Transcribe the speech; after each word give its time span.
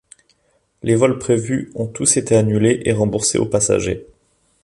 Les 0.81 0.95
vols 0.95 1.19
prévus 1.19 1.71
ont 1.75 1.85
tous 1.85 2.17
été 2.17 2.35
annulés 2.35 2.81
et 2.85 2.91
remboursés 2.91 3.37
aux 3.37 3.45
passagers. 3.45 4.07